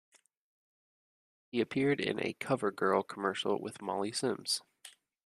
[1.51, 4.63] He appeared in a "CoverGirl" commercial with Molly Sims.